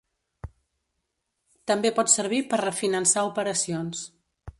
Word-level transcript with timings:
També 1.71 1.91
pot 1.99 2.09
servir 2.13 2.39
per 2.53 2.59
refinançar 2.63 3.27
operacions. 3.29 4.01